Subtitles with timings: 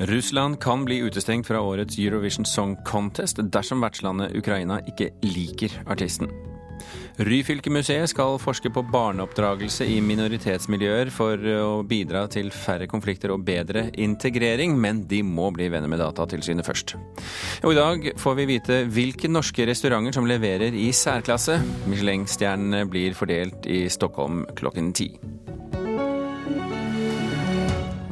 [0.00, 6.49] Russland kan bli utestengt fra årets Eurovision Song Contest dersom vertslandet Ukraina ikke liker artisten.
[7.18, 13.88] Ryfylkemuseet skal forske på barneoppdragelse i minoritetsmiljøer for å bidra til færre konflikter og bedre
[14.00, 16.94] integrering, men de må bli venner med Datatilsynet først.
[17.64, 21.60] Og I dag får vi vite hvilke norske restauranter som leverer i særklasse.
[21.90, 25.12] Michelin-stjernene blir fordelt i Stockholm klokken ti.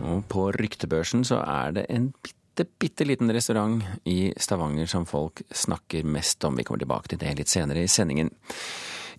[0.09, 5.43] Og på ryktebørsen så er det en bitte, bitte liten restaurant i Stavanger som folk
[5.51, 6.57] snakker mest om.
[6.57, 8.33] Vi kommer tilbake til det litt senere i sendingen.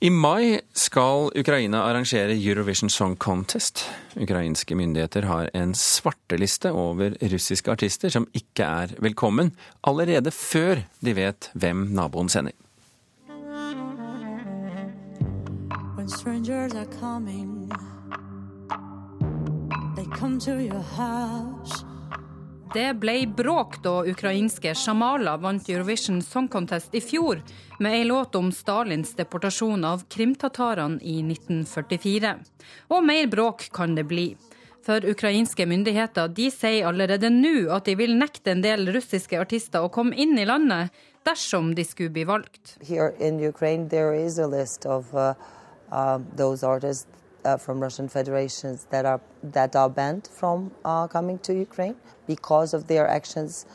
[0.01, 3.83] I mai skal Ukraina arrangere Eurovision Song Contest.
[4.15, 9.51] Ukrainske myndigheter har en svarteliste over russiske artister som ikke er velkommen,
[9.83, 12.55] allerede før de vet hvem naboen sender.
[15.97, 17.69] When strangers are coming,
[19.97, 21.83] they come to your house.
[22.73, 27.41] Det ble bråk da ukrainske Shamala vant Eurovision Song Contest i fjor
[27.79, 32.35] med ei låt om Stalins deportasjon av krimtatarene i 1944.
[32.93, 34.27] Og mer bråk kan det bli.
[34.85, 39.81] For ukrainske myndigheter de sier allerede nå at de vil nekte en del russiske artister
[39.81, 40.93] å komme inn i landet
[41.25, 42.77] dersom de skulle bli valgt.
[42.85, 45.33] Her i Ukraina er det en liste av uh,
[45.89, 46.21] uh,
[47.45, 49.19] uh, from Russian federations that are
[49.53, 51.95] that are banned from uh, coming to Ukraine
[52.27, 53.65] because of their actions.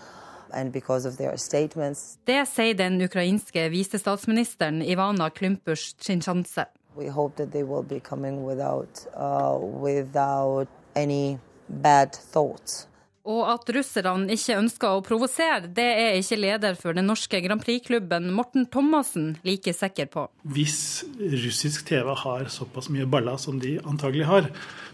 [0.56, 2.18] And because of their statements.
[2.26, 6.64] Det sier den ukrainske visestatsministeren Ivana Klympush-Chinchanse.
[6.96, 12.86] We hope that they will be coming without, uh, without any bad thoughts.
[13.24, 17.62] Og at russerne ikke ønsker å provosere, det er ikke leder for den norske Grand
[17.64, 20.26] Prix-klubben Morten Thomassen like sikker på.
[20.44, 24.50] Hvis russisk TV har såpass mye baller som de antagelig har,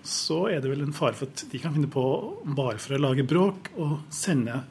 [0.07, 2.05] så er det vel en fare for at de kan finne på,
[2.55, 4.63] bare for å lage bråk, å sende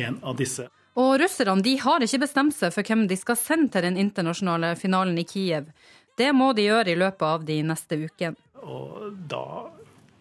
[0.00, 0.70] en av disse.
[0.96, 4.72] Og russerne de har ikke bestemt seg for hvem de skal sende til den internasjonale
[4.80, 5.68] finalen i Kiev.
[6.16, 8.40] Det må de gjøre i løpet av de neste ukene.
[8.64, 9.68] Og da,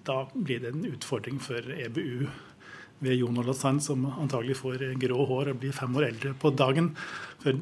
[0.07, 2.27] da blir det en utfordring for EBU
[2.99, 6.51] ved Jon Olav Sand, som antagelig får grå hår og blir fem år eldre på
[6.55, 6.91] dagen.
[7.39, 7.57] For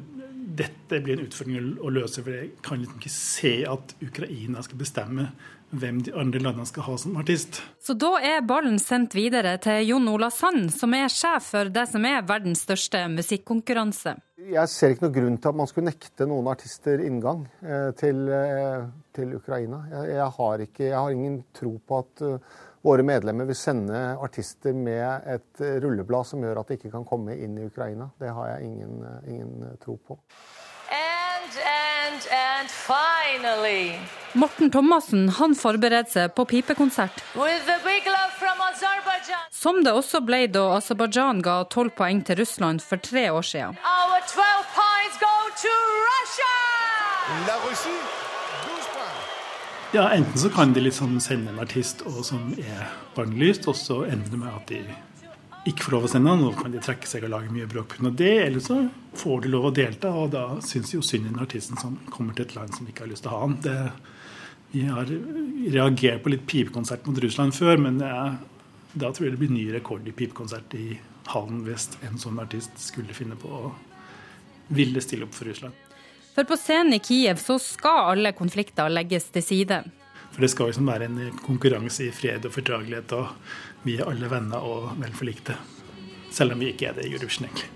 [0.58, 4.80] dette blir en utfordring å løse, for jeg kan liksom ikke se at Ukraina skal
[4.80, 5.30] bestemme
[5.68, 7.60] hvem de andre landene skal ha som artist.
[7.84, 11.84] Så da er ballen sendt videre til Jon Ola Sand, som er sjef for det
[11.90, 14.16] som er verdens største musikkonkurranse.
[14.48, 18.24] Jeg ser ikke noen grunn til at man skulle nekte noen artister inngang eh, til,
[18.32, 19.82] eh, til Ukraina.
[19.92, 23.98] Jeg, jeg, har ikke, jeg, har ingen tro på at uh, våre medlemmer vil sende
[24.22, 28.10] artister med et rulleblad som gjør at de ikke kan komme inn i Ukraina.
[28.20, 30.18] Det har jeg ingen, ingen tro på.
[30.88, 33.98] And, and, and finally.
[34.32, 37.22] Morten Thomassen han forbereder seg på pipekonsert.
[39.50, 43.76] Som det også ble da Aserbajdsjan ga tolv poeng til Russland for tre år siden.
[47.48, 48.17] La Russie
[49.92, 54.02] ja, enten så kan de liksom sende en artist og som er bannlyst, og så
[54.04, 54.82] ender det med at de
[55.68, 57.96] ikke får lov å sende han, og kan de trekke seg og lage mye bråk
[57.96, 58.12] pga.
[58.16, 58.34] det.
[58.46, 58.78] Eller så
[59.18, 62.36] får de lov å delta, og da syns jo synd i den artisten som kommer
[62.36, 63.58] til et land som ikke har lyst til å ha han.
[63.64, 63.76] Det,
[64.72, 68.38] vi har reagert på litt pipekonsert mot Russland før, men jeg,
[68.94, 70.88] da tror jeg det blir ny rekord i pipekonsert i
[71.32, 73.74] hallen hvis en sånn artist skulle finne på å
[74.72, 75.87] ville stille opp for Russland.
[76.38, 79.78] For på scenen i Kiev så skal alle konflikter legges til side.
[80.30, 84.30] For det skal liksom være en konkurranse i fred og fordragelighet, og vi er alle
[84.30, 85.56] venner og vel forlikte.
[86.30, 87.66] Selv om vi ikke er det i Eurovision, egentlig.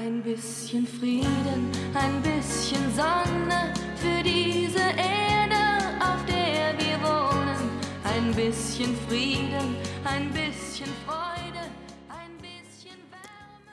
[0.00, 3.60] Ein bisschen Frieden, ein bisschen Sonne
[4.00, 5.60] für diese Erde,
[6.00, 7.68] auf der wir wohnen.
[8.14, 11.37] Ein bisschen Frieden, ein bisschen Freude.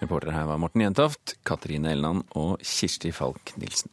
[0.06, 3.90] Reportere her var Morten Jentoft, Katrine Elland og Kirsti Falk Nilsen.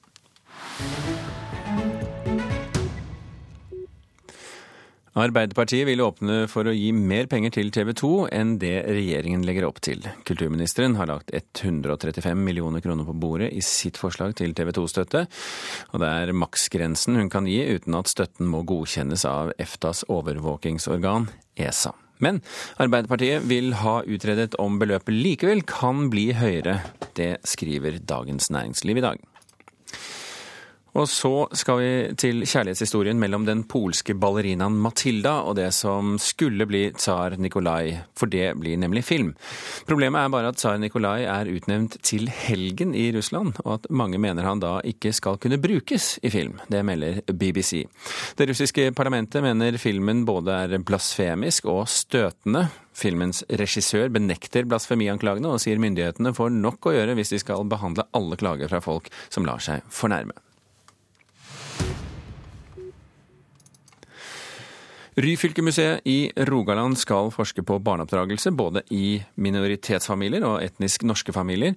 [5.12, 9.66] Arbeiderpartiet vil åpne for å gi mer penger til TV 2 enn det regjeringen legger
[9.68, 10.04] opp til.
[10.28, 15.26] Kulturministeren har lagt 135 millioner kroner på bordet i sitt forslag til TV 2-støtte,
[15.92, 21.28] og det er maksgrensen hun kan gi uten at støtten må godkjennes av EFTAs overvåkingsorgan,
[21.60, 21.92] ESA.
[22.22, 22.40] Men
[22.82, 26.78] Arbeiderpartiet vil ha utredet om beløpet likevel kan bli høyere.
[27.18, 29.31] Det skriver Dagens Næringsliv i dag.
[30.92, 36.66] Og så skal vi til kjærlighetshistorien mellom den polske ballerinaen Matilda og det som skulle
[36.68, 39.30] bli tsar Nikolai, for det blir nemlig film.
[39.88, 44.20] Problemet er bare at tsar Nikolai er utnevnt til helgen i Russland, og at mange
[44.20, 46.60] mener han da ikke skal kunne brukes i film.
[46.68, 47.86] Det melder BBC.
[48.36, 52.66] Det russiske parlamentet mener filmen både er blasfemisk og støtende.
[52.92, 58.10] Filmens regissør benekter blasfemianklagene og sier myndighetene får nok å gjøre hvis de skal behandle
[58.12, 60.36] alle klager fra folk som lar seg fornærme.
[65.12, 71.74] Ryfylkemuseet i Rogaland skal forske på barneoppdragelse både i minoritetsfamilier og etnisk norske familier.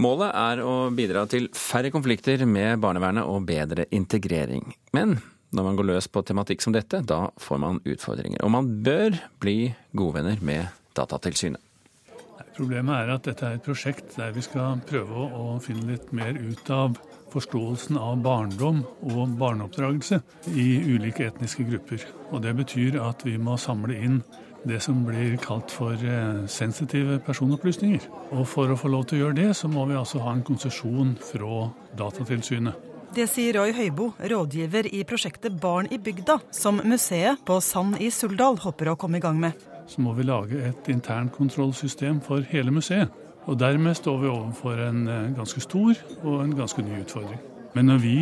[0.00, 4.64] Målet er å bidra til færre konflikter med barnevernet og bedre integrering.
[4.96, 5.18] Men
[5.52, 8.40] når man går løs på tematikk som dette, da får man utfordringer.
[8.46, 11.60] Og man bør bli godvenner med Datatilsynet.
[12.56, 16.32] Problemet er at dette er et prosjekt der vi skal prøve å finne litt mer
[16.36, 16.96] ut av
[17.32, 20.20] forståelsen av barndom og barneoppdragelse
[20.54, 22.06] i ulike etniske grupper.
[22.30, 24.22] Og Det betyr at vi må samle inn
[24.64, 28.06] det som blir kalt for eh, sensitive personopplysninger.
[28.36, 30.44] Og For å få lov til å gjøre det, så må vi altså ha en
[30.44, 32.90] konsesjon fra Datatilsynet.
[33.10, 38.10] Det sier Roy Høibo, rådgiver i prosjektet Barn i bygda, som museet på Sand i
[38.14, 39.56] Suldal håper å komme i gang med.
[39.90, 43.10] Så må vi lage et internkontrollsystem for hele museet.
[43.50, 47.40] Og Dermed står vi overfor en eh, ganske stor og en ganske ny utfordring.
[47.74, 48.14] Men når vi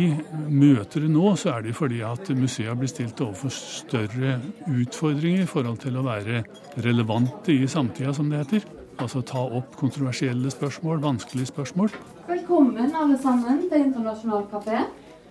[0.49, 4.39] møter det nå, så er det fordi at museet blir stilt overfor større
[4.69, 6.41] utfordringer i forhold til å være
[6.85, 8.65] relevante i samtida, som det heter.
[8.99, 11.93] Altså ta opp kontroversielle spørsmål, vanskelige spørsmål.
[12.29, 14.81] Velkommen alle sammen til Internasjonal kafé.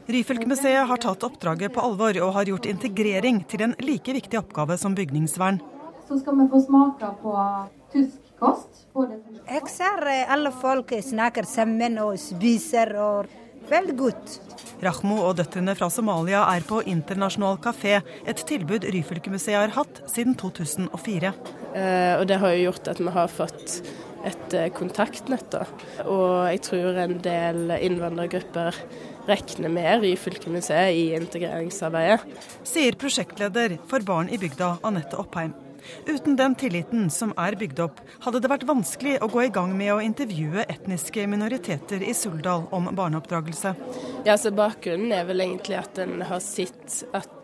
[0.09, 4.79] Ryfylkemuseet har tatt oppdraget på alvor og har gjort integrering til en like viktig oppgave
[4.81, 5.59] som bygningsvern.
[6.09, 7.35] Så skal vi få smake på
[7.93, 8.85] tysk kost.
[9.49, 13.29] Jeg ser eh, alle folk snakker sammen og spiser og
[13.69, 14.39] veldig godt.
[14.83, 17.99] Rahmo og døtrene fra Somalia er på Internasjonal kafé,
[18.31, 21.33] et tilbud Ryfylkemuseet har hatt siden 2004.
[21.75, 23.81] Eh, og det har jo gjort at vi har fått
[24.27, 25.47] et eh, kontaktnett.
[25.53, 25.65] Da.
[26.07, 28.83] Og jeg tror en del innvandrergrupper
[29.29, 32.43] regner med Ryfylkemuseet i integreringsarbeidet.
[32.67, 35.57] Sier prosjektleder for Barn i bygda, Anette Oppheim.
[36.07, 39.75] Uten den tilliten som er bygd opp, hadde det vært vanskelig å gå i gang
[39.79, 43.75] med å intervjue etniske minoriteter i Suldal om barneoppdragelse.
[44.29, 47.35] Ja, så Bakgrunnen er vel egentlig at en har sett at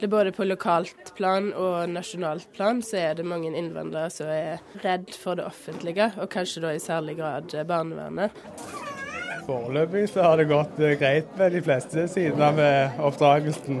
[0.00, 4.60] det både på lokalt plan og nasjonalt plan så er det mange innvandrere som er
[4.82, 8.44] redd for det offentlige, og kanskje da i særlig grad barnevernet.
[9.46, 13.80] Foreløpig så har det gått greit med de fleste sidene ved oppdragelsen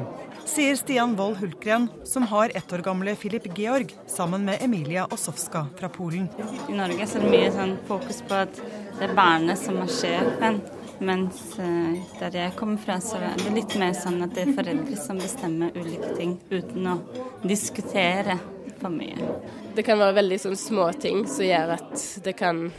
[0.56, 5.66] sier Stian Wold Hultgren, som har ett år gamle Filip Georg sammen med Emilia Osowska
[5.78, 6.28] fra Polen.
[6.68, 8.60] I Norge så er det mye sånn fokus på at
[8.96, 10.62] det er barnet som er sjefen.
[11.04, 14.54] Mens uh, der jeg kommer fra, så er det litt mer sånn at det er
[14.56, 16.96] foreldre som bestemmer ulike ting uten å
[17.44, 18.38] diskutere
[18.78, 19.28] for mye.
[19.76, 22.70] Det kan være veldig sånn små ting som gjør at det kan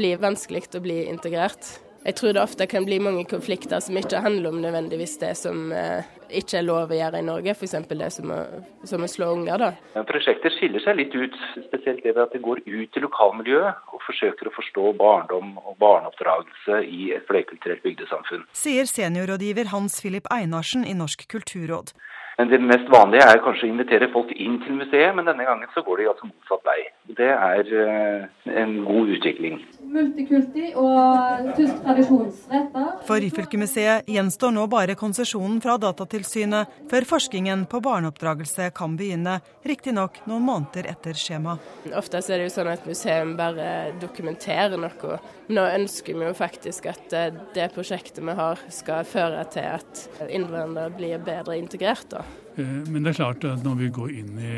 [0.00, 1.74] bli vanskelig å bli integrert.
[2.04, 5.72] Jeg tror det ofte kan bli mange konflikter som ikke handler om nødvendigvis det som
[5.74, 7.74] eh, ikke er lov å gjøre i Norge, f.eks.
[7.90, 8.38] det som å,
[8.86, 9.64] som å, slå unger.
[9.64, 10.04] da.
[10.08, 11.36] Prosjektet skiller seg litt ut,
[11.66, 15.74] spesielt det ved at det går ut i lokalmiljøet og forsøker å forstå barndom og
[15.82, 18.46] barneoppdragelse i et flerkulturelt bygdesamfunn.
[18.56, 21.92] Sier seniorrådgiver Hans Philip Einarsen i Norsk kulturråd.
[22.38, 25.70] Men det mest vanlige er kanskje å invitere folk inn til museet, men denne gangen
[25.74, 26.84] så går de altså motsatt vei.
[27.18, 28.26] Det er eh,
[28.62, 29.58] en god utvikling.
[29.88, 32.84] Multikulti og tysk tradisjonsretta.
[33.08, 40.20] For Ryfylkemuseet gjenstår nå bare konsesjonen fra Datatilsynet før forskningen på barneoppdragelse kan begynne, riktignok
[40.30, 41.56] noen måneder etter skjema.
[41.98, 45.18] Ofte er det jo sånn at museum bare dokumenterer noe.
[45.50, 50.06] Nå ønsker vi jo faktisk at eh, det prosjektet vi har skal føre til at
[50.28, 52.12] innvandrere blir bedre integrert.
[52.14, 52.22] da.
[52.58, 54.54] Eh, men det er klart at når vi går inn i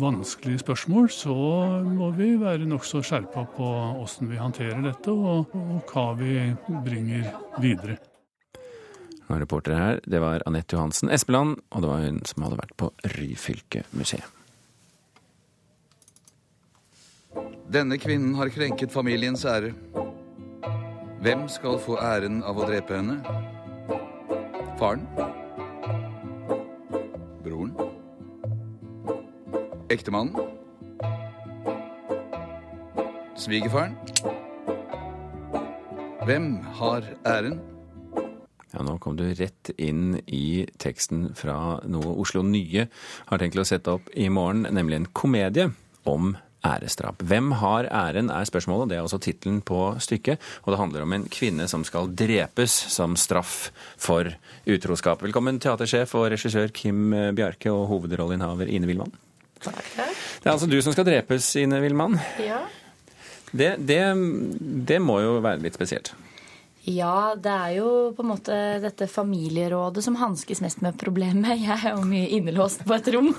[0.00, 1.34] vanskelige spørsmål, så
[1.84, 6.34] må vi være nokså skjerpa på hvordan vi håndterer dette, og, og hva vi
[6.86, 7.26] bringer
[7.62, 7.98] videre.
[9.30, 12.76] Og reporter her, det var Anette Johansen Espeland, og det var hun som hadde vært
[12.78, 14.26] på Ryfylke museet.
[17.70, 19.70] Denne kvinnen har krenket familiens ære.
[21.22, 23.20] Hvem skal få æren av å drepe henne?
[24.80, 25.06] Faren?
[29.90, 30.36] Ektemannen?
[33.34, 33.96] Svigerfaren?
[36.28, 37.56] Hvem har æren?
[38.70, 42.84] Ja, Nå kom du rett inn i teksten fra noe Oslo Nye
[43.32, 45.72] har tenkt å sette opp i morgen, nemlig en komedie
[46.06, 47.24] om æresdrap.
[47.26, 48.92] Hvem har æren, er spørsmålet.
[48.92, 50.38] Det er også tittelen på stykket.
[50.62, 54.30] Og det handler om en kvinne som skal drepes som straff for
[54.70, 55.26] utroskap.
[55.26, 59.18] Velkommen teatersjef og regissør Kim Bjarke og hovedrolleinnehaver Ine Wilman.
[59.60, 59.84] Takk.
[59.96, 62.18] Det er altså du som skal drepes, Ine Wilman.
[62.40, 62.64] Ja.
[63.50, 64.02] Det, det,
[64.88, 66.12] det må jo være litt spesielt.
[66.88, 71.60] Ja, det er jo på en måte dette familierådet som hanskes mest med problemet.
[71.60, 73.34] Jeg er jo mye innelåst på et rom.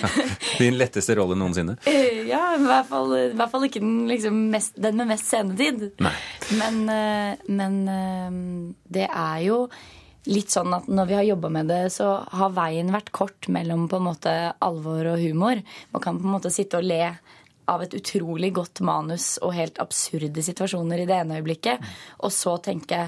[0.60, 1.78] Din letteste rolle noensinne?
[1.88, 5.30] Eh, ja, i hvert fall, i hvert fall ikke den, liksom mest, den, med mest
[5.30, 5.88] scenetid.
[6.04, 6.14] Nei.
[6.60, 8.38] Men, eh, men eh,
[8.92, 9.64] det er jo
[10.30, 13.88] litt sånn at når vi har jobba med det, så har veien vært kort mellom
[13.90, 15.62] på en måte alvor og humor.
[15.94, 17.02] Man kan på en måte sitte og le
[17.72, 21.82] av et utrolig godt manus og helt absurde situasjoner i det ene øyeblikket,
[22.22, 23.06] og så tenke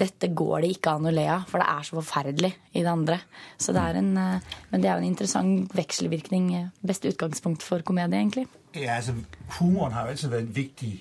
[0.00, 2.90] dette går det ikke an å le av, for det er så forferdelig i det
[2.90, 3.18] andre.
[3.58, 6.54] Så det er en, eh, men det er jo en interessant vekselvirkning.
[6.54, 8.46] Eh, beste utgangspunkt for komedie, egentlig.
[8.74, 9.16] Ja, altså,
[9.58, 10.92] Humoren har jo alltid vært en viktig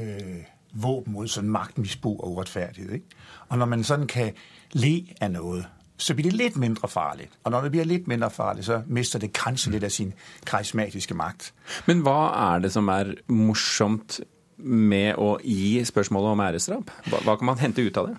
[0.00, 3.02] øh, våpen mot sådan magtmisbrug og urettferdighet.
[3.48, 4.32] Og når man sånn kan
[4.72, 5.64] le av noe,
[5.98, 7.28] så blir det litt mindre farlig.
[7.44, 10.12] Og når det blir litt mindre farlig, så mister det kanskje litt av sin
[10.46, 11.52] karismatiske makt.
[11.86, 12.18] Men hva
[12.54, 14.20] er det som er morsomt
[14.58, 16.92] med å gi spørsmålet om æresdrap?
[17.08, 18.16] Hva, hva, kan man hente ut av det?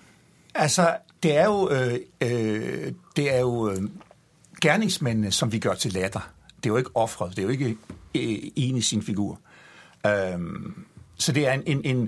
[0.54, 0.90] Altså,
[1.22, 3.88] det er jo, øh, øh, det er jo øh,
[4.62, 6.28] gjerningsmennene som vi gjør til latter.
[6.56, 7.36] Det er jo ikke offeret.
[7.36, 7.76] Det er jo ikke
[8.56, 9.38] en i sin figur.
[10.04, 10.86] Um,
[11.20, 12.06] så det er en, en, en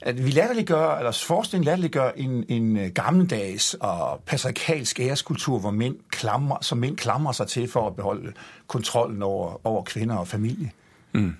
[0.00, 5.96] at vi latterliggjør, eller forskning latterliggjør en, en øh, gammeldags og patriarkalsk æreskultur, hvor mænd
[6.12, 8.32] klamrer, som mænd klamrer seg til for å beholde
[8.66, 10.72] kontrollen over, over kvinner og familie.
[11.12, 11.36] Mm.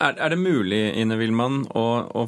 [0.00, 1.82] Er, er, det mulig Ine Wilman, å,
[2.16, 2.22] å,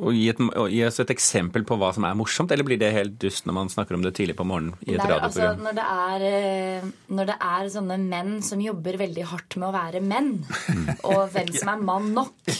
[0.00, 2.80] å, gi et, å, gi oss et eksempel på hva som er morsomt, eller blir
[2.80, 5.60] det helt dust når man snakker om det tidlig på morgenen i et Nei, radioprogram?
[5.60, 6.88] Altså, når, det er, eh,
[7.18, 10.32] når det er sånne menn som jobber veldig hardt med å være menn,
[11.10, 12.59] og hvem som er mann nok,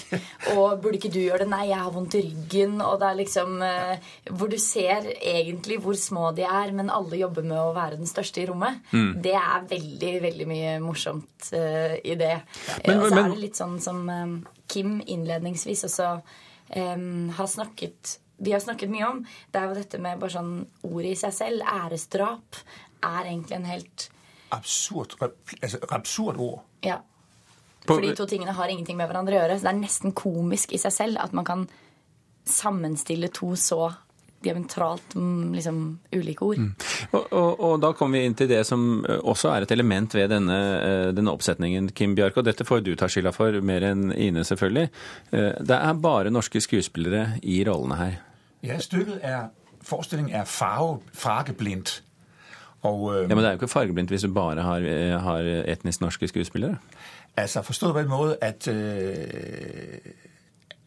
[0.57, 1.49] og burde ikke du gjøre det?
[1.52, 5.81] Nei, jeg har vondt i ryggen, og det er liksom eh, Hvor du ser egentlig
[5.85, 8.81] hvor små de er, men alle jobber med å være den største i rommet.
[8.93, 9.12] Mm.
[9.23, 12.37] Det er veldig, veldig mye morsomt eh, i det.
[12.87, 14.37] Men- og så men- er det litt sånn som eh,
[14.71, 16.11] Kim innledningsvis også
[16.76, 19.19] um, har snakket vi har snakket mye om,
[19.52, 20.52] det er jo dette med bare sånn
[20.88, 21.61] ordet i seg selv.
[21.69, 22.57] Æresdrap
[23.05, 24.07] er egentlig en helt
[24.50, 26.62] Absurd, altså, absurd ord.
[26.83, 26.97] Ja.
[27.87, 29.59] For de to tingene har ingenting med hverandre å gjøre.
[29.59, 31.67] Så det er nesten komisk i seg selv at man kan
[32.49, 33.91] sammenstille to så
[34.41, 36.61] diametralt mm, liksom, ulike ord.
[37.13, 40.15] Og, og, og da kommer vi inn til det som eh, også er et element
[40.17, 43.85] ved denne, eh, denne oppsetningen, Kim Bjarke, og dette får du ta skylda for, mer
[43.91, 44.89] enn Ine selvfølgelig.
[45.37, 48.21] Eh, Det er bare norske skuespillere i rollene her.
[48.65, 49.49] Ja, stykket er
[49.81, 52.03] Forestillingen er farge, fargeblindt.
[52.85, 54.85] Og, øh, Ja, Men det er jo ikke fargeblindt hvis du bare har,
[55.25, 56.77] har etnisk norske skuespillere.
[57.37, 59.99] Altså forstået på den måde, at, øh,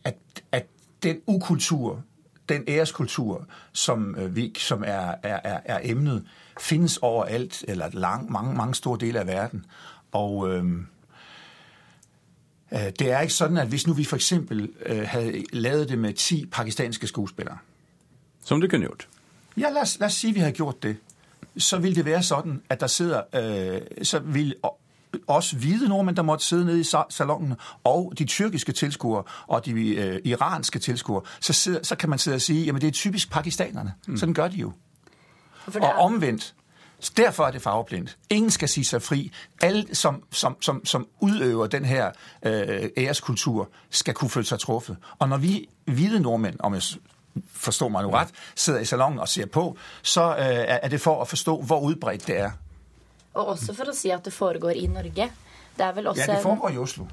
[0.04, 0.16] at,
[0.52, 0.66] at
[1.04, 2.04] den ukultur,
[2.50, 6.26] den æreskultur, som, øh, vi, som er, er, er, er emnet,
[6.60, 9.66] findes overalt, eller lang, mange, mange store dele av verden.
[10.12, 10.66] Og øh,
[12.72, 16.00] øh, det er ikke sånn at hvis nu vi for eksempel øh, havde lavet det
[16.00, 17.58] med 10 pakistanske skuespillere,
[18.46, 19.08] Som det kunne gjort.
[19.58, 20.98] Ja, lad os, lad os sige, at vi havde gjort det.
[21.58, 24.56] Så vil det være sådan, at der sidder, øh, så vil
[25.28, 27.54] også hvide nordmænd, der måtte sidde nede i salongen,
[27.84, 32.36] og de tyrkiske tilskuere og de øh, iranske tilskuere, så, sidder, så kan man sidde
[32.36, 33.94] og sige, jamen det er typisk pakistanerne.
[34.08, 34.18] Mm.
[34.18, 34.72] Sådan gør de jo.
[35.76, 36.56] Og omvendt.
[37.18, 38.18] Derfor er det farveblindt.
[38.30, 39.32] Ingen skal sige sig fri.
[39.62, 42.12] Alle, som, som, som, som udøver den her
[42.46, 44.98] øh, æreskultur, skal kunne føle sig truffet.
[45.20, 46.82] Og når vi hvide nordmænd, om jeg
[47.54, 51.02] forstår mig nu ret, sidder i salongen og ser på, så øh, er er det
[51.02, 52.52] for at forstå, hvor udbredt det er.
[53.34, 55.30] Og også for å si at det foregår i Norge.
[55.74, 57.08] Det er vel også Ja, det foregår i Oslo.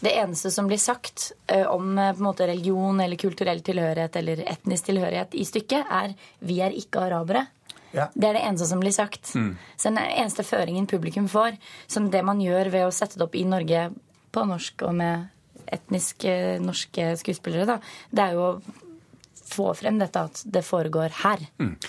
[0.00, 4.16] det eneste som blir sagt eh, om eh, på en måte religion eller kulturell tilhørighet
[4.16, 7.46] eller etnisk tilhørighet i stykket, er 'vi er ikke arabere'.
[7.90, 8.08] Ja.
[8.14, 9.34] Det er det eneste som blir sagt.
[9.34, 9.56] Mm.
[9.76, 11.56] Så den eneste føringen publikum får,
[11.86, 13.90] som det man gjør ved å sette det opp i Norge
[14.32, 15.28] på norsk og med
[15.66, 18.60] etnisk eh, norske skuespillere, da, det er jo å
[19.48, 21.42] få frem dette at det foregår her.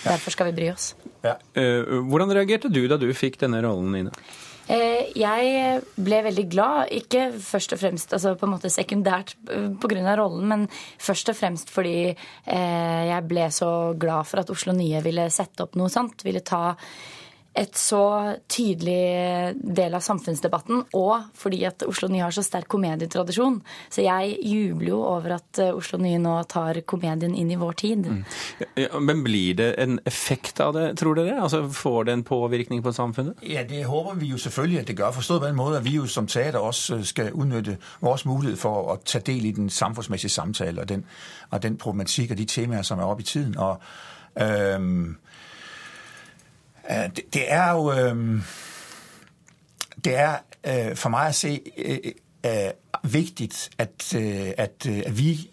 [0.04, 0.94] Derfor skal vi bry oss.
[1.26, 1.36] Ja.
[1.56, 4.14] Hvordan reagerte du da du fikk denne rollen, Ine?
[4.70, 9.34] Eh, Jeg ble veldig glad, ikke først og fremst altså på en måte sekundært
[9.82, 10.16] pga.
[10.20, 10.68] rollen, men
[11.02, 12.12] først og fremst fordi
[12.46, 16.22] eh, jeg ble så glad for at Oslo Nye ville sette opp noe sånt.
[16.24, 16.76] Ville ta
[17.60, 18.02] et så
[18.48, 23.60] tydelig del av samfunnsdebatten, og fordi at Oslo Nye har så sterk komedietradisjon.
[23.92, 27.78] Så jeg jubler jo over at eh, Oslo Nye nå tar komedien inn i vår
[27.82, 28.08] tid.
[28.08, 28.24] Mm.
[28.80, 31.40] Ja, men blir det en effekt av det, tror dere?
[31.44, 33.44] Altså Får det en påvirkning på samfunnet?
[33.44, 35.12] Ja, det håper vi jo selvfølgelig at det gjør.
[35.20, 38.94] Forstået på en måte at vi jo som teater også skal utnytte vår mulighet for
[38.94, 41.06] å ta del i den samfunnsmessige samtale og den,
[41.52, 43.58] og den problematikk og de temaer som er oppe i tiden.
[43.58, 43.82] Og,
[44.40, 45.16] øhm, Øh,
[46.90, 48.42] det, det er jo øh,
[50.06, 50.36] Det er
[50.68, 51.62] øh, for meg å se
[53.04, 54.16] viktig at,
[54.58, 55.50] at, at vi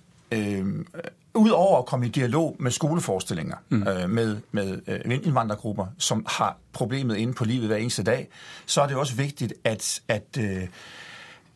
[1.37, 3.83] Udover å komme i dialog med skoleforestillinger mm.
[4.09, 8.29] med, med innvandrergrupper som har problemet inne på livet hver eneste dag,
[8.67, 10.39] så er det også viktig at, at,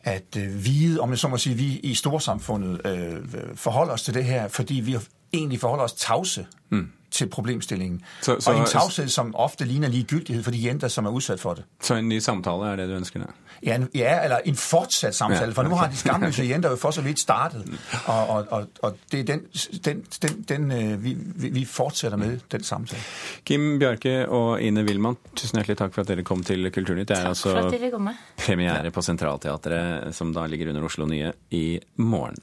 [0.03, 2.81] at vide, om jeg så må si, vi i storsamfunnet
[3.55, 4.97] forholder oss til det her, fordi vi
[5.33, 6.45] egentlig forholder oss tause.
[6.69, 8.01] Mm til problemstillingen.
[8.21, 11.41] Så, så, og en tavshed som ofte ligner likegyldighet for de jenter som er utsatt
[11.41, 11.65] for det.
[11.83, 13.39] Så en ny samtale er det du ønsker deg?
[13.61, 15.51] Ja, ja, eller en fortsatt samtale.
[15.51, 17.67] Ja, for nå har de skamløse jenter jo for så vidt startet.
[18.05, 19.43] Og, og, og, og det er den,
[19.85, 23.03] den, den, den øh, vi, vi, fortsetter med, den samtalen.
[23.45, 27.11] Kim Bjarke og Ine Wilman, tusen hjertelig takk for at dere kom til Kulturnytt.
[27.11, 27.69] Det er altså
[28.41, 32.39] premiere på Centralteatret, som da ligger under Oslo Nye, i morgen.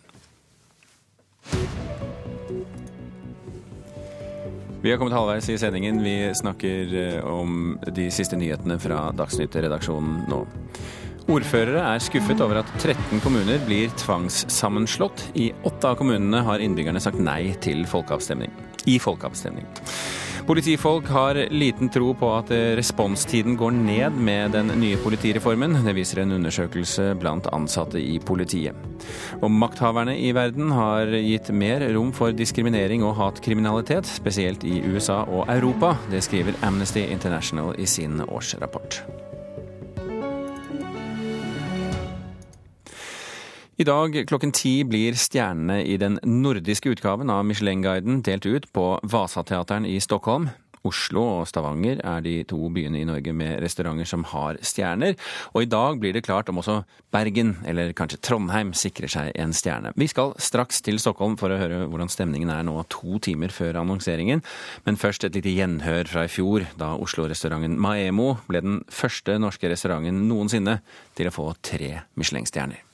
[4.80, 6.02] Vi har kommet halvveis i sendingen.
[6.04, 10.44] Vi snakker eh, om de siste nyhetene fra Dagsnytt-redaksjonen nå.
[11.28, 15.26] Ordførere er skuffet over at 13 kommuner blir tvangssammenslått.
[15.34, 18.54] I åtte av kommunene har innbyggerne sagt nei til folkeavstemning.
[18.86, 19.66] I folkeavstemning.
[20.48, 25.76] Politifolk har liten tro på at responstiden går ned med den nye politireformen.
[25.84, 28.72] Det viser en undersøkelse blant ansatte i politiet.
[29.42, 35.20] Og makthaverne i verden har gitt mer rom for diskriminering og hatkriminalitet, spesielt i USA
[35.28, 35.98] og Europa.
[36.08, 39.02] Det skriver Amnesty International i sin årsrapport.
[43.78, 48.86] I dag klokken ti blir stjernene i den nordiske utgaven av Michelin-guiden delt ut på
[49.06, 50.48] Vasateateren i Stockholm.
[50.88, 55.14] Oslo og Stavanger er de to byene i Norge med restauranter som har stjerner.
[55.52, 56.80] Og i dag blir det klart om også
[57.14, 59.94] Bergen, eller kanskje Trondheim, sikrer seg en stjerne.
[59.94, 63.78] Vi skal straks til Stockholm for å høre hvordan stemningen er nå to timer før
[63.84, 64.42] annonseringen.
[64.90, 69.70] Men først et lite gjenhør fra i fjor, da Oslo-restauranten Maemo ble den første norske
[69.70, 70.80] restauranten noensinne
[71.14, 72.87] til å få tre Michelin-stjerner.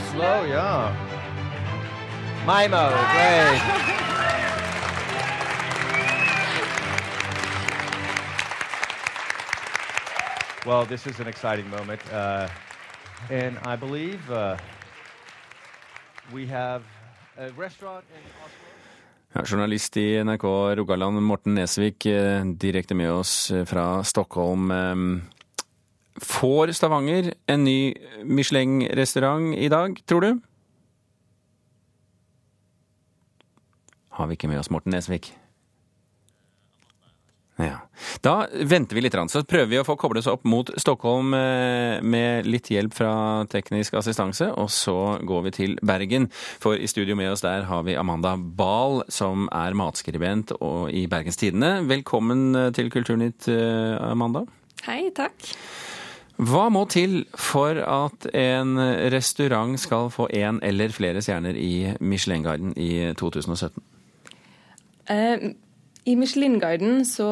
[0.00, 0.94] Oslo, yeah.
[2.46, 3.60] Maimo, great.
[10.66, 12.00] well, this is an exciting moment.
[12.12, 12.48] Uh,
[13.30, 14.56] and I believe uh,
[16.32, 16.82] we have
[17.36, 18.66] a restaurant in Oslo.
[19.32, 24.72] Ja, journalist i NRK Rogaland, Morten Nesvik, eh, direkte med oss eh, fra Stockholm.
[26.20, 30.40] Får Stavanger en ny Michelin-restaurant i dag, tror du?
[34.20, 35.32] Har vi ikke med oss Morten Nesvik?
[37.60, 37.80] Ja.
[38.24, 42.00] Da venter vi litt, så prøver vi å få koble oss opp mot Stockholm eh,
[42.00, 43.12] med litt hjelp fra
[43.52, 46.30] teknisk assistanse, og så går vi til Bergen.
[46.32, 50.54] For i studio med oss der har vi Amanda Bahl, som er matskribent
[50.92, 51.78] i Bergens Tidende.
[51.90, 54.46] Velkommen til Kulturnytt, eh, Amanda.
[54.86, 55.52] Hei, takk.
[56.40, 58.78] Hva må til for at en
[59.12, 63.82] restaurant skal få én eller flere stjerner i Michelin-guiden i 2017?
[65.10, 65.50] Uh,
[66.08, 67.28] I Michelin-guiden så,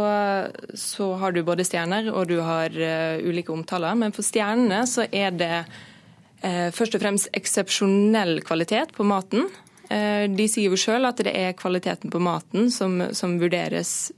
[0.77, 3.97] så, har du både stjerner og du har uh, ulike omtaler.
[3.97, 9.49] Men for stjernene så er det uh, først og fremst eksepsjonell kvalitet på maten.
[9.89, 14.13] de sier jo sjøl at det er kvaliteten på maten som, som vurderes,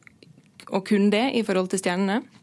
[0.75, 2.40] og kun det, i forhold til stjernene.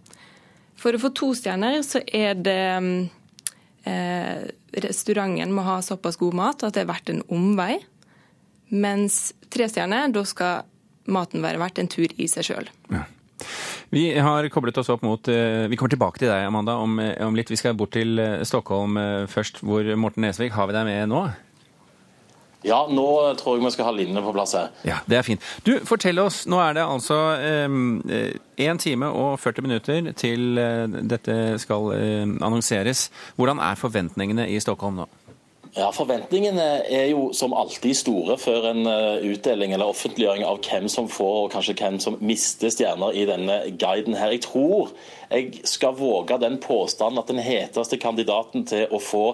[0.77, 2.63] For å få to stjerner så er det
[3.87, 7.79] eh, Restauranten må ha såpass god mat at det er verdt en omvei.
[8.69, 10.67] Mens tre stjerner, da skal
[11.07, 12.69] maten være verdt en tur i seg sjøl.
[13.93, 17.37] Vi har koblet oss opp mot eh, Vi kommer tilbake til deg, Amanda, om, om
[17.37, 17.51] litt.
[17.53, 21.13] Vi skal bort til eh, Stockholm eh, først, hvor Morten Nesvik har vi deg med
[21.13, 21.21] nå?
[22.67, 23.07] Ja, nå
[23.39, 24.71] tror jeg vi skal ha linene på plass her.
[24.87, 25.43] Ja, Det er fint.
[25.65, 26.43] Du, Fortell oss.
[26.49, 32.25] Nå er det altså én eh, time og 40 minutter til eh, dette skal eh,
[32.25, 33.07] annonseres.
[33.35, 35.07] Hvordan er forventningene i Stockholm nå?
[35.77, 40.87] Ja, Forventningene er jo som alltid store før en eh, utdeling eller offentliggjøring av hvem
[40.89, 44.17] som får og kanskje hvem som mister stjerner i denne guiden.
[44.17, 44.33] her.
[44.33, 44.89] Jeg tror
[45.27, 49.25] jeg skal våge den påstanden at den heteste kandidaten til å få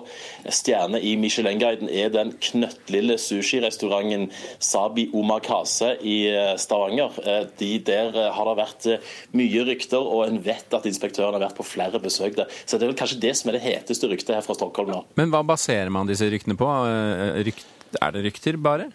[0.50, 4.28] stjerne i Michelin-guiden er den knøttlille sushirestauranten
[4.60, 7.16] Sabi Omakase i eh, Stavanger.
[7.24, 8.90] Eh, de der har det vært
[9.32, 12.52] mye rykter, og en vet at inspektøren har vært på flere besøk der.
[12.66, 15.02] Så det er vel kanskje det som er det heteste ryktet her fra Stockholm nå.
[15.16, 16.68] Men hva baserer man disse ryktene på?
[16.90, 17.66] Eh, rykt,
[18.00, 18.90] er det rykter, bare?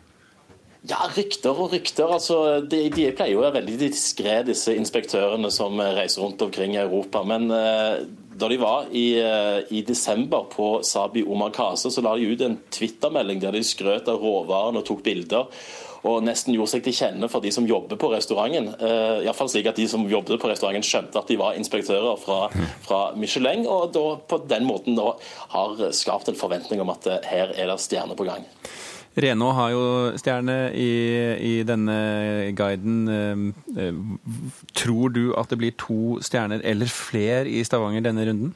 [0.89, 2.07] Ja, rykter og rykter.
[2.07, 6.77] altså De, de pleier jo å være veldig diskré, disse inspektørene som reiser rundt omkring
[6.77, 7.25] i Europa.
[7.27, 7.99] Men uh,
[8.39, 12.57] da de var i, uh, i, desember på Sabi Omakase, så la de ut en
[12.71, 15.51] twittermelding der de skrøt av råvarene og tok bilder
[16.09, 18.73] og nesten gjorde seg til kjenne for de som jobber på restauranten.
[18.81, 22.41] Uh, Iallfall slik at de som jobbet på restauranten skjønte at de var inspektører fra,
[22.87, 25.13] fra Michelin, og da på den måten da
[25.55, 28.47] har skapt en forventning om at uh, her er det stjerner på gang.
[29.19, 29.85] Reno har jo
[30.21, 30.91] stjerne i,
[31.43, 31.97] i denne
[32.59, 33.01] guiden.
[33.09, 33.99] Eh,
[34.79, 38.55] tror du at det blir to stjerner eller flere i Stavanger denne runden?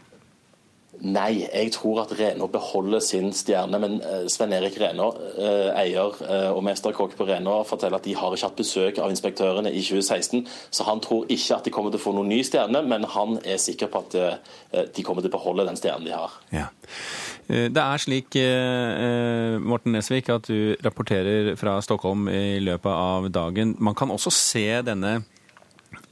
[1.01, 3.79] Nei, jeg tror at Renault beholder sin stjerne.
[3.81, 8.15] Men eh, Sven Erik Renault, eh, eier eh, og mesterkokk på Renault, forteller at de
[8.19, 10.45] har ikke hatt besøk av inspektørene i 2016.
[10.71, 13.41] Så han tror ikke at de kommer til å få noen ny stjerne, men han
[13.41, 16.39] er sikker på at de kommer til å beholde den stjernen de har.
[16.53, 16.69] Ja.
[17.49, 18.37] Det er slik,
[19.65, 23.75] Morten Nesvik, at du rapporterer fra Stockholm i løpet av dagen.
[23.83, 25.23] Man kan også se denne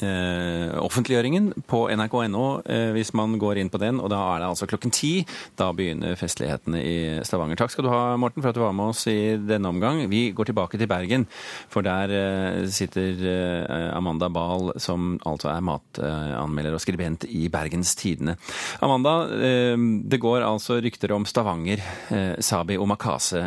[0.04, 4.00] eh, offentliggjøringen på nrk.no eh, hvis man går inn på den.
[4.02, 5.12] Og da er det altså klokken ti.
[5.58, 7.58] Da begynner festlighetene i Stavanger.
[7.60, 10.02] Takk skal du ha, Morten, for at du var med oss i denne omgang.
[10.10, 11.26] Vi går tilbake til Bergen,
[11.70, 17.94] for der eh, sitter eh, Amanda Bahl, som altså er matanmelder og skribent i Bergens
[17.98, 18.36] Tidende.
[18.84, 19.76] Amanda, eh,
[20.10, 23.40] det går altså rykter om Stavanger, eh, Sabi Makase.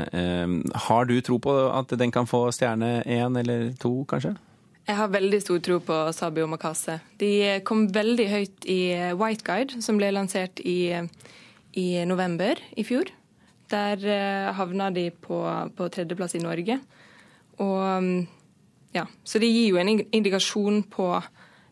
[0.88, 4.36] har du tro på at den kan få stjerne én eller to, kanskje?
[4.84, 6.98] Jeg har veldig stor tro på Sabi Makase.
[7.20, 8.80] De kom veldig høyt i
[9.16, 10.92] White Guide, som ble lansert i,
[11.80, 13.08] i november i fjor.
[13.72, 15.40] Der uh, havna de på,
[15.78, 16.82] på tredjeplass i Norge.
[17.64, 18.10] Og
[18.94, 21.08] ja, Så det gir jo en indikasjon på,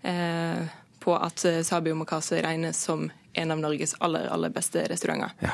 [0.01, 0.61] eh,
[0.99, 5.31] på at Sabi Makase regnes som en av Norges aller, aller beste restauranter.
[5.39, 5.53] Ja.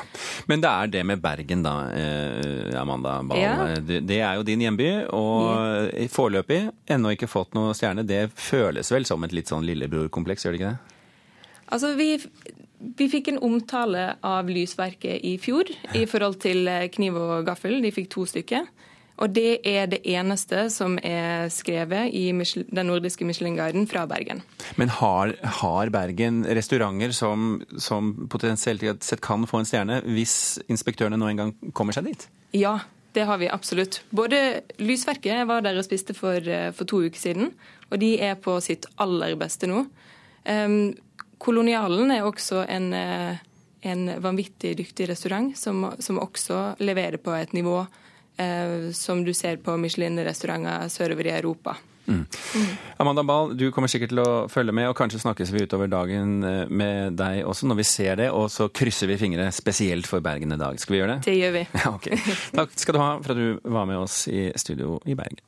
[0.50, 3.40] Men det er det med Bergen, da, eh, Amanda Bahl.
[3.40, 3.54] Ja.
[3.84, 5.46] Det er jo din hjemby, og
[5.92, 6.08] ja.
[6.12, 6.60] foreløpig
[6.90, 8.06] ennå ikke fått noe stjerne.
[8.06, 10.96] Det føles vel som et litt sånn lillebrorkompleks, gjør det ikke det?
[11.68, 12.10] Altså, vi,
[12.98, 17.78] vi fikk en omtale av Lysverket i fjor i forhold til eh, kniv og gaffel.
[17.84, 18.66] De fikk to stykker.
[19.18, 24.44] Og det er det eneste som er skrevet i den nordiske Michelin-guiden fra Bergen.
[24.78, 31.18] Men har, har Bergen restauranter som, som, potensielt sett kan få en stjerne, hvis inspektørene
[31.18, 32.28] nå en gang kommer seg dit?
[32.54, 32.78] Ja,
[33.16, 34.02] det har vi absolutt.
[34.14, 36.38] Både Lysverket var der og spiste for,
[36.76, 37.52] for to uker siden,
[37.90, 39.82] og de er på sitt aller beste nå.
[40.48, 40.94] Um,
[41.38, 43.38] Kolonialen er også en, eh,
[43.86, 48.07] en vanvittig dyktig restaurant som, som også leverer på et nivå eh,
[48.94, 51.74] som du ser på Michelin-restauranter sørover i Europa.
[52.08, 52.26] Mm.
[52.96, 56.38] Amanda Bahl, du kommer sikkert til å følge med, og kanskje snakkes vi utover dagen
[56.46, 58.30] eh, med deg også når vi ser det.
[58.32, 60.80] Og så krysser vi fingre spesielt for Bergen i dag.
[60.80, 61.28] Skal vi gjøre det?
[61.28, 61.66] Det gjør vi.
[61.78, 62.18] Ja, okay.
[62.56, 65.44] Takk skal du ha for at du var med oss i studio i Bergen.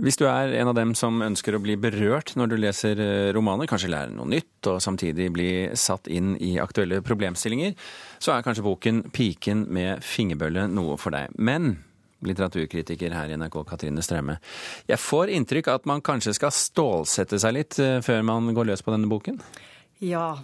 [0.00, 3.32] Hvis du er en av dem som ønsker å bli berørt når du leser eh,
[3.36, 7.74] romaner, kanskje lære noe nytt og samtidig bli satt inn i aktuelle problemstillinger,
[8.16, 11.36] så er kanskje boken 'Piken med fingerbølle' noe for deg.
[11.36, 11.74] Men
[12.24, 14.38] litteraturkritiker her i NRK, Katrine Strømme,
[14.88, 18.72] jeg får inntrykk av at man kanskje skal stålsette seg litt eh, før man går
[18.72, 19.40] løs på denne boken?
[20.00, 20.38] Ja,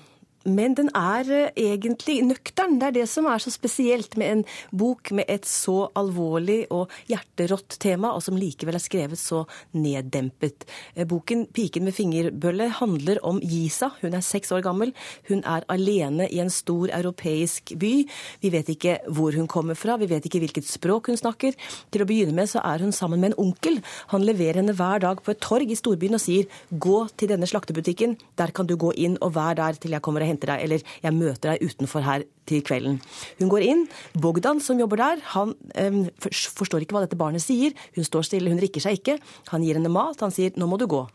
[0.47, 2.79] men den er eh, egentlig nøktern.
[2.81, 6.93] Det er det som er så spesielt med en bok med et så alvorlig og
[7.11, 9.45] hjerterått tema, og som likevel er skrevet så
[9.77, 10.67] neddempet.
[10.95, 13.91] Eh, boken 'Piken med fingerbølle' handler om Gisa.
[14.01, 14.95] Hun er seks år gammel.
[15.29, 18.07] Hun er alene i en stor europeisk by.
[18.41, 21.55] Vi vet ikke hvor hun kommer fra, vi vet ikke hvilket språk hun snakker.
[21.91, 23.81] Til å begynne med så er hun sammen med en onkel.
[24.15, 27.47] Han leverer henne hver dag på et torg i storbyen og sier 'gå til denne
[27.47, 30.55] slaktebutikken, der kan du gå inn og vær der til jeg kommer og henter henter
[30.55, 33.01] deg, eller jeg møter deg utenfor her til kvelden.
[33.41, 33.85] Hun går inn.
[34.23, 37.75] Bogdan, som jobber der, han eh, forstår ikke hva dette barnet sier.
[37.97, 39.19] Hun står stille, hun rikker seg ikke.
[39.51, 41.07] Han gir henne mat, han sier 'nå må du gå'.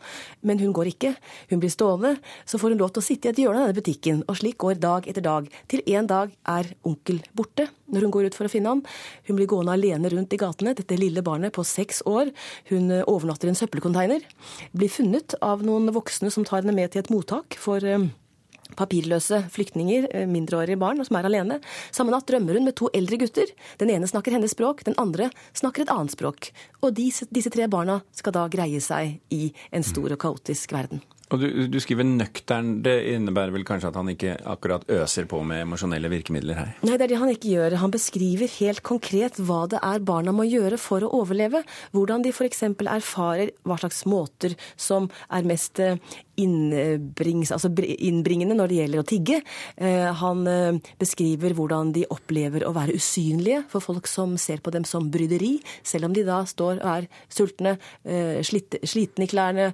[0.42, 1.14] Men hun går ikke.
[1.50, 2.18] Hun blir stående.
[2.44, 4.58] Så får hun lov til å sitte i et hjørne av denne butikken, og slik
[4.58, 5.48] går dag etter dag.
[5.68, 8.82] Til en dag er onkel borte når hun går ut for å finne ham.
[9.28, 12.32] Hun blir gående alene rundt i gatene, dette lille barnet på seks år.
[12.72, 14.24] Hun eh, overnatter i en søppelcontainer.
[14.72, 18.08] Blir funnet av noen voksne som tar henne med til et mottak for eh,
[18.78, 21.60] papirløse flyktninger, eh, mindreårige barn, som er alene.
[21.90, 23.46] Samme natt drømmer hun med to eldre gutter.
[23.78, 26.50] Den ene snakker hennes språk, den andre snakker et annet språk.
[26.82, 31.02] Og disse, disse tre barna skal da greie seg i en stor og kaotisk verden.
[31.32, 32.74] Og du, du, skriver nøktern.
[32.84, 36.74] Det innebærer vel kanskje at han ikke akkurat øser på med emosjonelle virkemidler her?
[36.84, 37.78] Nei, det er det han ikke gjør.
[37.80, 41.62] Han beskriver helt konkret hva det er barna må gjøre for å overleve.
[41.96, 42.66] Hvordan de f.eks.
[42.84, 45.96] erfarer hva slags måter som er mest eh,
[46.36, 49.40] altså innbringende når det gjelder å tigge.
[49.76, 54.72] Eh, han eh, beskriver hvordan de opplever å være usynlige for folk som ser på
[54.74, 57.76] dem som bryderi, selv om de da står og er sultne,
[58.44, 59.68] slitne i klærne,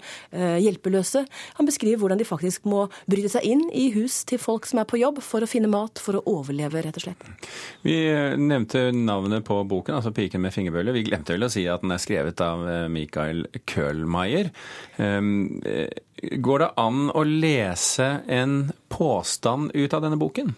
[0.62, 1.24] hjelpeløse.
[1.56, 4.88] Han beskriver hvordan de faktisk må bryte seg inn i hus til folk som er
[4.88, 7.30] på jobb, for å finne mat, for å overleve, rett og slett.
[7.86, 7.96] Vi
[8.40, 10.94] nevnte navnet på boken, altså 'Piken med fingerbølle'.
[10.96, 14.52] Vi glemte vel å si at den er skrevet av Mikael Kølmeier.
[14.98, 15.60] Ehm,
[16.18, 20.50] Går det an å lese en påstand ut av denne boken?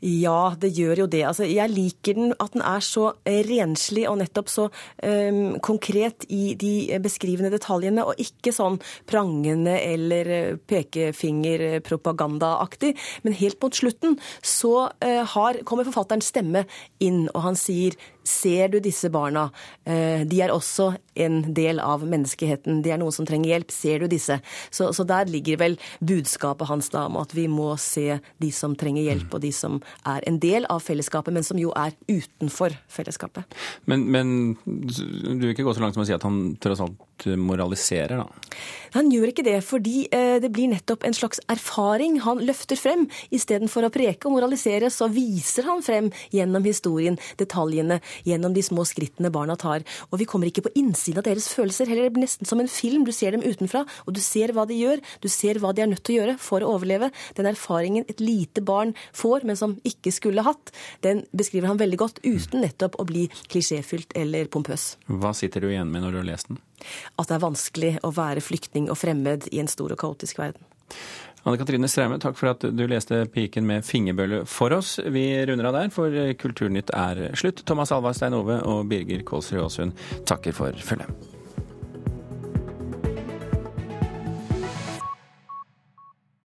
[0.00, 1.20] Ja, det gjør jo det.
[1.28, 4.70] Altså, jeg liker den at den er så renslig og nettopp så
[5.04, 8.78] um, konkret i de beskrivende detaljene, og ikke sånn
[9.10, 12.96] prangende eller eh, pekefingerpropagandaaktig.
[13.26, 16.60] Men helt mot slutten så uh, har, kommer forfatterens stemme
[17.04, 17.92] inn, og han sier
[18.30, 19.48] Ser du disse barna?
[19.84, 22.80] De er også en del av menneskeheten.
[22.84, 23.74] De er noen som trenger hjelp.
[23.74, 24.38] Ser du disse?
[24.70, 28.76] Så, så der ligger vel budskapet hans da om at vi må se de som
[28.78, 32.76] trenger hjelp, og de som er en del av fellesskapet, men som jo er utenfor
[32.90, 33.60] fellesskapet.
[33.90, 37.06] Men, men du vil ikke gå så langt som å si at han tross alt
[37.36, 38.56] moraliserer, da?
[38.96, 43.06] Han gjør ikke det, fordi eh, det blir nettopp en slags erfaring han løfter frem.
[43.34, 48.84] Istedenfor å preke og moralisere, så viser han frem gjennom historien, detaljene, gjennom de små
[48.88, 49.84] skrittene barna tar.
[50.10, 52.70] Og vi kommer ikke på innsiden av deres følelser, heller det blir nesten som en
[52.70, 53.04] film.
[53.06, 55.90] Du ser dem utenfra, og du ser hva de gjør, du ser hva de er
[55.90, 57.10] nødt til å gjøre for å overleve.
[57.38, 60.72] Den erfaringen et lite barn får, men som ikke skulle hatt,
[61.06, 64.94] den beskriver han veldig godt, uten nettopp å bli klisjéfylt eller pompøs.
[65.06, 66.60] Hva sitter du igjen med når du har lest den?
[67.20, 70.64] At det er vanskelig å være flyktning og fremmed i en stor og kaotisk verden.
[71.42, 74.98] Anne Katrine Straume, takk for at du leste 'Piken med fingerbølle' for oss.
[75.00, 77.64] Vi runder av der, for Kulturnytt er slutt.
[77.64, 79.92] Thomas Alvarstein Ove og Birger Kålsrud Aasund
[80.28, 81.39] takker for følget.